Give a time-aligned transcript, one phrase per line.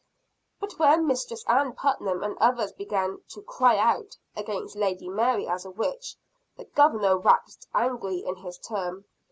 [0.59, 5.63] But when Mistress Ann Putnam and others began "to cry out" against Lady Mary as
[5.63, 6.15] a witch,
[6.57, 9.05] the Governor waxed angry in his turn.